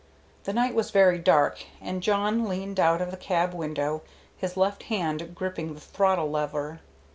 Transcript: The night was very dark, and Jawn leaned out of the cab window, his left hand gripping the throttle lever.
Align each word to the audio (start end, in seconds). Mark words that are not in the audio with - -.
The 0.45 0.51
night 0.53 0.73
was 0.73 0.89
very 0.89 1.19
dark, 1.19 1.63
and 1.79 2.01
Jawn 2.01 2.49
leaned 2.49 2.79
out 2.79 3.03
of 3.03 3.11
the 3.11 3.17
cab 3.17 3.53
window, 3.53 4.01
his 4.35 4.57
left 4.57 4.81
hand 4.89 5.35
gripping 5.35 5.75
the 5.75 5.79
throttle 5.79 6.31
lever. 6.31 6.79